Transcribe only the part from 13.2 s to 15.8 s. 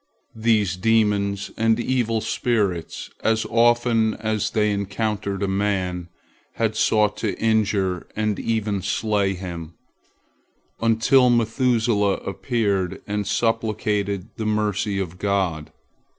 supplicated the mercy of God.